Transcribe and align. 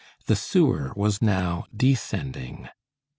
The 0.25 0.35
sewer 0.35 0.93
was 0.95 1.21
now 1.21 1.65
descending. 1.77 2.69